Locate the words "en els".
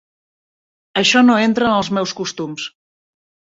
1.69-1.93